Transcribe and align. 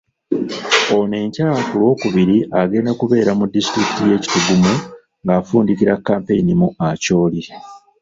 Ono 0.97 1.15
enkya 1.23 1.49
ku 1.67 1.75
Lwokubiri 1.81 2.35
agenda 2.61 2.91
kubeera 2.99 3.31
mu 3.39 3.45
disitulikiti 3.53 4.01
y'e 4.09 4.17
Kitgum 4.23 4.63
ng'afundikira 5.23 5.93
kampeyini 6.07 6.53
mu 6.61 6.67
Acholi. 6.89 7.41